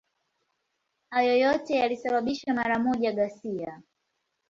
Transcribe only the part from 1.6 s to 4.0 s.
yalisababisha mara moja ghasia.